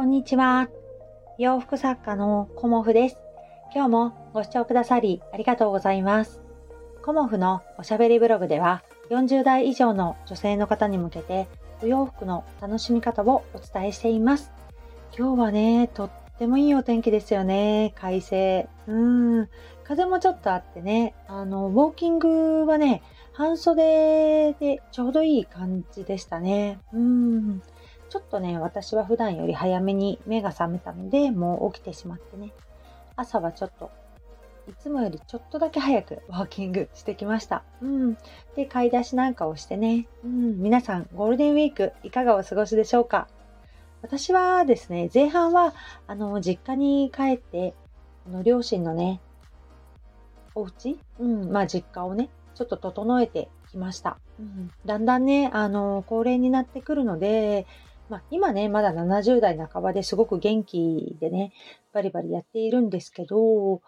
[0.00, 0.70] こんにちは。
[1.36, 3.18] 洋服作家のコモフです。
[3.74, 6.40] 今日もご視聴くださりありがとうございます。
[7.02, 11.48] コモフのおしゃべりブログでは40代以上の女性の方に向けて
[11.82, 14.50] お洋服の楽しみ方をお伝えしています。
[15.14, 17.92] 今日はね、とってもいいお天気ですよね。
[17.94, 18.70] 快晴。
[18.86, 19.50] うん。
[19.84, 23.02] 風もちょっとあってね、あの、ウォーキングはね、
[23.34, 26.78] 半袖でちょうどいい感じでしたね。
[26.94, 27.62] うん。
[28.10, 32.52] ちょっとね、私は普段より早めに目が覚めたので、もう起きてしまってね、
[33.16, 33.90] 朝はちょっと、
[34.68, 37.62] いつもよりちょっとだけ早くウォーキングしてきました。
[37.80, 38.18] うん。
[38.56, 40.60] で、買い出しなんかをしてね、うん。
[40.60, 43.28] 皆さん、ゴールデンウィークいかがお過ごしでしょうか？
[44.02, 45.72] 私はですね、前半は、
[46.06, 47.74] あの、実家に帰って、
[48.26, 49.20] あの、両親のね、
[50.54, 50.98] お家？
[51.20, 54.18] うん、まあ実家をね、ちょっと整えてきました。
[54.38, 57.66] うん、だんだんね、あの、高齢になってくるので、
[58.10, 61.52] まあ、今ね、まだ70代半ばですごく元気でね、
[61.92, 63.82] バリバリやっているんですけど、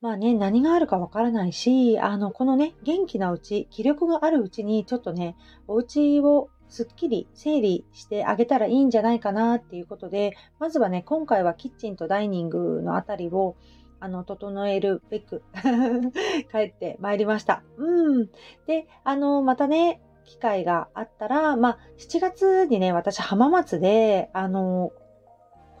[0.00, 13.54] まあね、何があるかわからないし、あの、このね、元気なうち、気力があるうちに、ちょっとね、お家をすっきり整理してあげたらいいんじゃないかなっていうことで、まずはね、今回はキッチンとダイニングのあたりを、
[14.00, 15.42] あの、整えるべく
[16.52, 17.62] 帰ってまいりました。
[17.76, 18.30] うん。
[18.66, 24.92] で、あの、またね、機会があったら、まあ、7月にね、私浜松で、あの、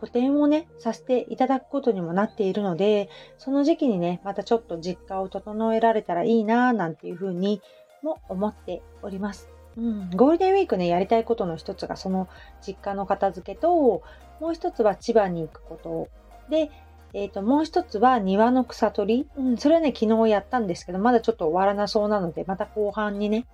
[0.00, 7.60] 個展をね、させていただくことにもなっているので、その時期にね、またちょっと実家を整えられたらいいなぁなんていうふうに
[8.02, 9.50] も思っております。
[9.76, 12.28] うん、ゴールデンウィークね、やりたいことの一つがその
[12.66, 14.02] 実家の片付けと、
[14.40, 16.08] もう一つは千葉に行くこと
[16.50, 16.70] で、
[17.14, 19.28] えっ、ー、と、もう一つは庭の草取り。
[19.36, 23.46] うん、それはね、昨日やったんですけど、まだちょっと終わらなそうなので、また後半にね、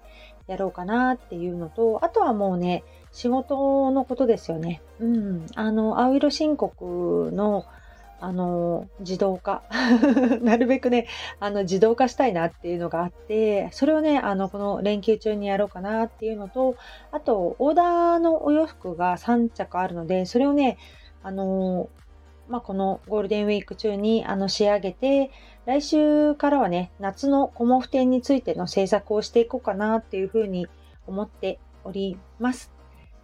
[0.46, 4.82] やろうかなっていうのと、あとはもうね、仕事のことですよね。
[5.00, 5.46] うん。
[5.54, 7.64] あの、青色申告の、
[8.20, 9.62] あの、自動化。
[10.42, 11.06] なるべくね、
[11.40, 16.76] あの、自動化したいなっていうのがあって、それをね、あの、この連休中にやろうかなっていうのと、
[17.10, 20.78] あと、オーダーのお洋服が3着あるので、それをね、
[21.22, 21.88] あの、
[22.48, 25.30] まあ、このゴールデンウィーク中にあの仕上げて、
[25.66, 30.66] 来週からはね、夏のコモフ展についての制作をしていこうかなっていうふうに
[31.06, 32.70] 思っております。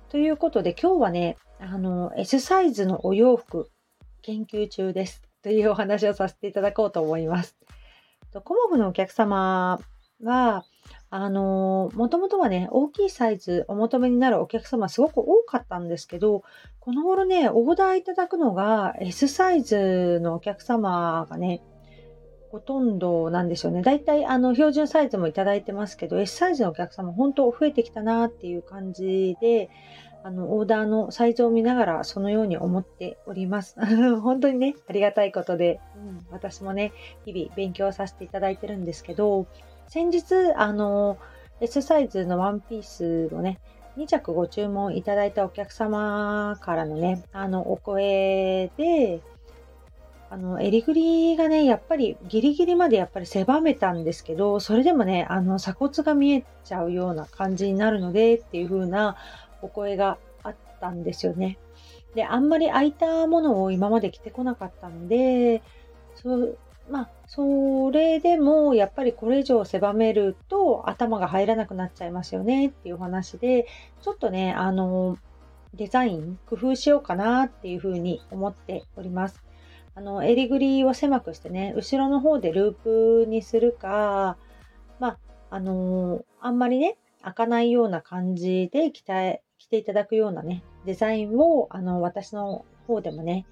[0.09, 3.71] ということで今日はね、あの、S サイズのお洋服
[4.23, 5.23] 研究中です。
[5.43, 7.57] というお話をさせていただこうと思います。
[8.45, 9.81] コモフのお客様
[10.23, 10.65] は、
[11.11, 16.43] あの、もともとはね、大きいサイズお求めになるお客様すごく多かったんですけど、
[16.79, 21.63] この頃ね、オーダーいただくのが S サイズのお客様がね、
[22.51, 23.83] ほとんどなんですよね。
[23.83, 29.71] だいたいあの標準サイズもいただいてますけど、S サイズのお客様本当増えてきたなっていう感じで、
[30.23, 33.77] あの、オーダーのサイズを見ながらそのように思っております。
[34.21, 36.93] 本当にね、ありがたいことで、うん、私もね、
[37.25, 39.47] 日々勉強させていただいてるんですけど、
[39.87, 41.19] 先日、あの、
[41.61, 43.61] S サイズのワンピースをね、
[43.97, 49.21] 2着ご注文いただいたお客様からのね、あの、お声で、
[50.31, 59.17] あの、襟ぐりがね、やっぱりギリギリまでやっぱり狭めたんですけど、それでもね、あの、鎖骨が見えちゃうような感じになるのでっていう風な
[59.61, 61.59] お声があったんですよね。
[62.15, 65.63] で、あんまり空いたものを今まで着てこなかったので、
[66.15, 66.59] そう
[66.91, 73.67] まあ、それでもやっぱりこれ以上狭めると頭が入らなくなっちゃいますよねっていうお話で、
[74.01, 75.17] ちょっとね、あの、
[75.75, 79.50] デザイン工夫しようかなっていうふうに思っております。
[80.01, 84.39] あの、襟ぐりを狭くしてね、後ろの方でループにするか、
[84.99, 85.19] まあ、
[85.51, 93.45] あのあんまりね、開かないような感じで着て、着ていただくようなね、デザインを、あの、私の方でもね、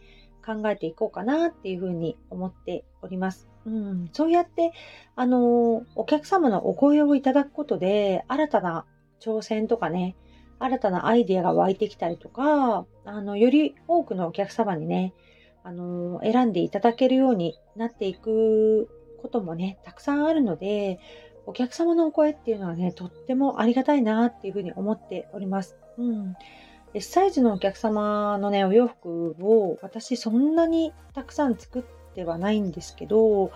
[0.42, 3.46] 考えていこうかなっていうふうに思っております。
[3.66, 4.72] うん、そうやって、
[5.16, 8.86] あの、お客様のお声をいただくことで、新たな
[9.20, 10.16] 挑戦とかね、
[10.58, 15.12] 新たなアイデアが湧いてきたりとか、あの、より多くのお客様にね、
[15.62, 18.88] あの、選んでいただけるようになっていく
[19.20, 20.98] こともね、たくさんあるので、
[21.46, 25.76] お客様のお声っていうのはね、とってもありがたいなっていうふうに思っております。
[25.96, 26.36] うん。
[26.94, 31.82] S サイズのお客様のね、お洋服を私そんなにたくさん作っ
[32.14, 33.50] てはないんですけど、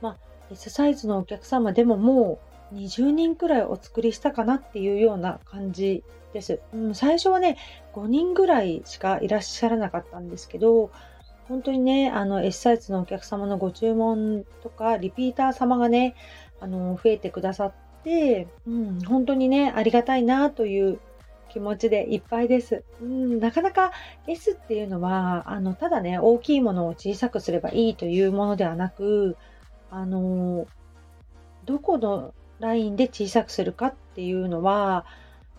[0.00, 0.16] まあ、
[0.50, 2.40] S サイズのお客様でもも
[2.72, 6.60] う20人くらいお作りしたかなっていうような感じです。
[6.72, 7.56] うん、最初はね、
[7.94, 10.90] 5人ぐらいしかいらっしゃらなかったんですけど、
[11.48, 16.14] 本当にね、あの S サイズのお客様のご注文とか、リピーター様がね、
[16.60, 17.72] あの、増えてくださっ
[18.04, 21.00] て、うん、本当にね、ありがたいなという
[21.48, 22.84] 気持ちでいっぱいです。
[23.00, 23.92] うん、なかなか
[24.26, 29.36] S っていうのは、あの、ただね、大きいものを小さくすればいいというものではなく、
[29.90, 30.66] あの、
[31.64, 35.06] どこのラインで小さくするかっていうのは、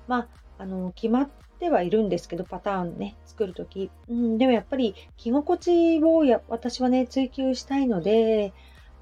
[0.07, 0.27] まあ、
[0.59, 3.91] あの、決まってはいるんですけど、パターンね、作るとき。
[4.07, 8.53] うん、でもやっぱり着心地をや私はね、追求したいので、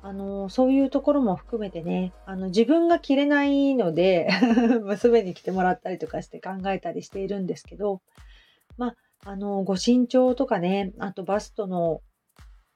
[0.01, 4.30] あの、そういうところも含めてね、あの、自分が着れないので
[4.83, 8.01] 娘に着てもらったりとかして考えたりしているんですけど、
[8.77, 8.95] まあ、
[9.25, 12.01] あの、ご身長とかね、あとバストの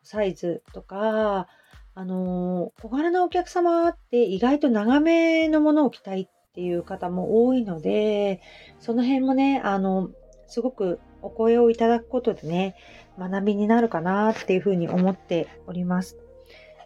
[0.04, 1.48] サイズとか、
[1.94, 8.42] あの、小柄なお客様って意外と長めのものを着たいっていう方も多いので、
[8.80, 10.10] その辺もね、あの、
[10.48, 12.76] すごくお声をいただくことでね、
[13.18, 16.18] 学びになるかなっていうふうに思っております。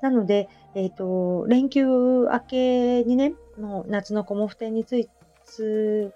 [0.01, 6.11] なので、えっ、ー、と、連休明けにね、の夏のコモフ展について、ん？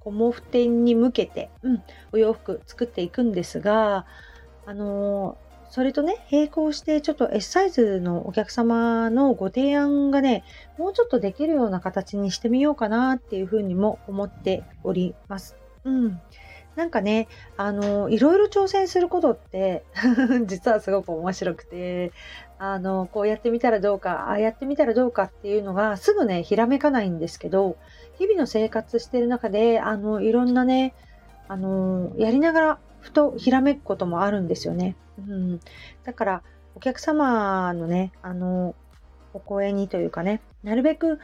[0.00, 1.82] コモフ展に向けて、うん、
[2.12, 4.06] お洋服作っていくんですが、
[4.64, 10.44] あのー、それとね、並行してちょっと S サイズのお客様のご提案がね、
[10.78, 15.56] もうちょっとできるような形にしてみようかなっていうふうにも思っております。
[15.84, 16.20] うん。
[16.74, 17.26] なんかね、
[17.56, 19.84] あの、いろいろ挑戦することって
[20.46, 22.12] 実はすごく面白くて、
[22.58, 27.76] あの、こうやってみたらどうか、ああやってみたらどうかっていうのがすぐね、ひらめかないんですけど、
[28.16, 30.94] 日々の生活してる中で、あの、いろんなね、
[31.48, 34.96] あの、やりながらふとひらめくこともあるんですよね。
[35.18, 35.60] うん。
[36.04, 36.42] だから、
[36.74, 38.74] お客様のね、あの、
[39.34, 41.18] お声にというかね、なるべく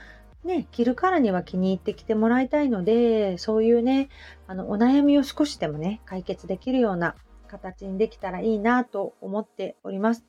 [0.44, 4.08] ね、着るからには気に入ってきてもらいたいので、そういうね、
[4.46, 7.14] あの、お悩みを少しでもね、解決できるような
[7.48, 10.24] 形にできたらいいなと思っております。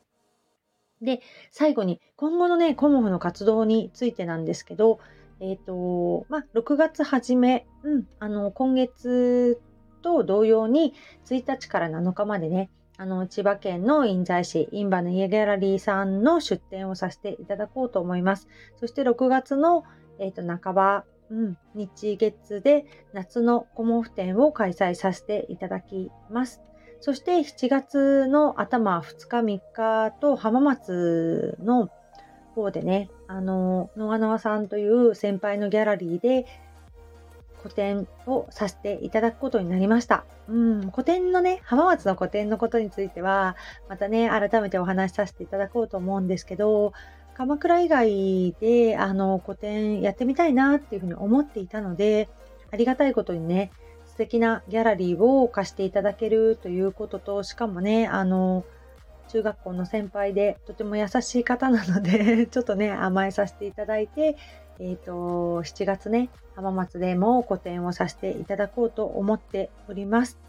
[1.01, 1.21] で、
[1.51, 4.99] 最後に、今後のね、コモフの活動についてなんですけど、
[5.41, 9.59] えっ、ー、と、まあ、6月初め、うん、あの、今月
[10.01, 10.93] と同様に、
[11.25, 18.47] 1日から7日までね、あの、千葉県の印西市、インバの家ギャラリーさんの出店をさせていただこうと思います。
[18.77, 19.83] そして6月の
[20.19, 26.61] えっ、ー、と、半ば、うん、日月で夏のコモフ展を開催させていただきます。
[27.01, 31.89] そして7月の頭2日3日と浜松の
[32.53, 36.45] 方でね、あの、野川さんという先輩のギャラリーで
[37.65, 40.25] 個展をさせていただくことになりました。
[40.47, 43.55] うん、個展のね、浜松の個展のことについては、
[43.89, 46.93] またね、改めてお話しさせていただこうと思うんですけど、
[47.33, 52.29] 鎌倉以外であの個展やってみたいなっていうふうに思っていたので、
[52.71, 53.71] ありがたいことにね、
[54.05, 58.63] 素敵なギャラリーを貸していただけるということと、しかもね、あの、
[59.27, 64.37] 中学校の先輩でとても優しい方なので ちょっとね、甘えさせていただいて、
[64.79, 65.11] えっ、ー、と、
[65.63, 70.39] 7月ね、浜松でも個展をさせていただこうと思っております。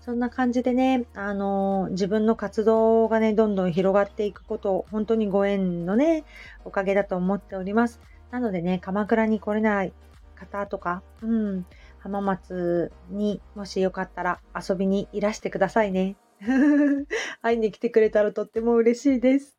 [0.00, 6.24] そんな感じでね、あの自分の活動がね、どんどん広がっていくこと、本当にご縁のね、
[6.64, 8.00] おかげだと思っております。
[8.30, 9.92] なのでね、鎌倉に来れない
[10.34, 11.66] 方とか、うん、
[11.98, 16.16] 浜松にもしよかったら遊びにいらしてくださいね。
[17.42, 19.56] 会いに来てくれたらとっても嬉しいです。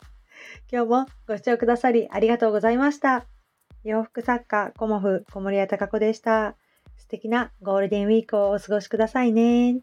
[0.72, 3.41] 今日もご視聴くださりありがとうございました。
[3.84, 6.56] 洋服作家、コモフ、小森屋隆子でした。
[6.98, 9.82] 素敵なゴールデンウィークをお過ごしくださいね。